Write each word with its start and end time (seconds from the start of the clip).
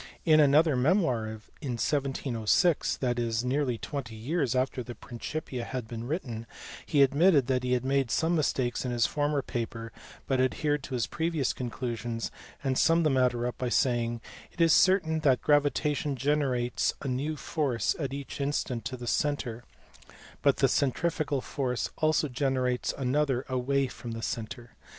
In 0.25 0.39
another 0.39 0.75
memoir 0.75 1.27
in 1.27 1.33
1706, 1.77 2.97
that 2.97 3.19
is, 3.19 3.45
nearly 3.45 3.77
twenty 3.77 4.15
years 4.15 4.55
after 4.55 4.81
the 4.81 4.95
Principia 4.95 5.63
had 5.63 5.87
been 5.87 6.07
written, 6.07 6.47
he 6.87 7.03
admitted 7.03 7.45
that 7.45 7.61
he 7.63 7.73
had 7.73 7.85
made 7.85 8.09
some 8.09 8.35
mistakes 8.35 8.83
in 8.83 8.89
his 8.89 9.05
former 9.05 9.43
paper 9.43 9.91
but 10.25 10.41
adhered 10.41 10.81
to 10.85 10.95
his 10.95 11.05
previous 11.05 11.53
conclusions, 11.53 12.31
and 12.63 12.79
summed 12.79 13.05
the 13.05 13.11
matter 13.11 13.45
up 13.45 13.59
by 13.59 13.69
saying 13.69 14.21
"it 14.51 14.59
is 14.59 14.73
certain 14.73 15.19
that 15.19 15.43
gravitation 15.43 16.15
generates 16.15 16.95
a 17.01 17.07
new 17.07 17.35
force 17.37 17.95
at 17.99 18.11
each 18.11 18.41
instant 18.41 18.83
to 18.85 18.97
the 18.97 19.05
centre, 19.05 19.65
but 20.41 20.57
the 20.57 20.67
centrifugal 20.67 21.41
force 21.41 21.91
also 21.99 22.27
generates 22.27 22.91
another 22.97 23.45
away 23.49 23.85
from 23.85 24.13
the 24.13 24.23
centre. 24.23 24.71